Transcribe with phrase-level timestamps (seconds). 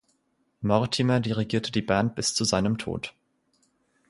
[0.63, 3.13] Mortimer dirigierte die Band bis zu seinem Tod.